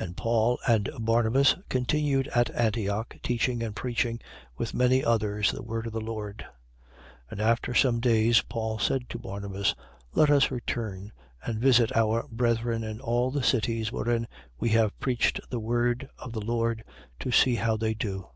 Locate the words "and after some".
7.32-8.00